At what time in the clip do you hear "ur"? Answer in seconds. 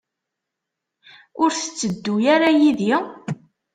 1.41-1.49